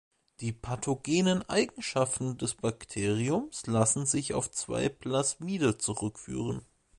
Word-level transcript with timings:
Die 0.39 0.51
pathogenen 0.51 1.47
Eigenschaften 1.47 2.35
des 2.35 2.55
Bakteriums 2.55 3.67
lassen 3.67 4.07
sich 4.07 4.33
auf 4.33 4.49
zwei 4.49 4.89
Plasmide 4.89 5.77
zurückführen. 5.77 6.65